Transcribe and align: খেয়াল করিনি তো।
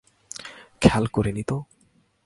খেয়াল 0.81 1.05
করিনি 1.07 1.43
তো। 1.43 1.57